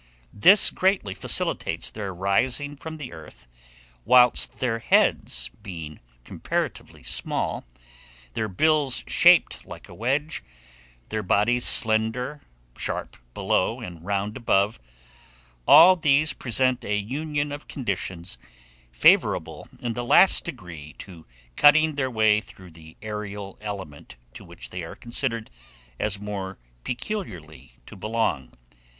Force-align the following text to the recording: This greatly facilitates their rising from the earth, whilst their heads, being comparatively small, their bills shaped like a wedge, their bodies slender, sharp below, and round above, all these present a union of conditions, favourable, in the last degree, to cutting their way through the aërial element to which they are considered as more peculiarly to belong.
This 0.33 0.71
greatly 0.71 1.13
facilitates 1.13 1.91
their 1.91 2.11
rising 2.11 2.75
from 2.75 2.97
the 2.97 3.13
earth, 3.13 3.45
whilst 4.03 4.57
their 4.57 4.79
heads, 4.79 5.51
being 5.61 5.99
comparatively 6.23 7.03
small, 7.03 7.65
their 8.33 8.47
bills 8.47 9.03
shaped 9.05 9.63
like 9.63 9.87
a 9.87 9.93
wedge, 9.93 10.43
their 11.09 11.21
bodies 11.21 11.65
slender, 11.67 12.41
sharp 12.75 13.15
below, 13.35 13.79
and 13.79 14.03
round 14.03 14.37
above, 14.37 14.79
all 15.67 15.95
these 15.95 16.33
present 16.33 16.83
a 16.83 16.97
union 16.97 17.51
of 17.51 17.67
conditions, 17.67 18.39
favourable, 18.91 19.67
in 19.81 19.93
the 19.93 20.03
last 20.03 20.43
degree, 20.43 20.93
to 20.93 21.27
cutting 21.55 21.93
their 21.93 22.09
way 22.09 22.41
through 22.41 22.71
the 22.71 22.97
aërial 23.03 23.55
element 23.61 24.15
to 24.33 24.43
which 24.43 24.71
they 24.71 24.81
are 24.81 24.95
considered 24.95 25.51
as 25.99 26.19
more 26.19 26.57
peculiarly 26.83 27.73
to 27.85 27.95
belong. 27.95 28.51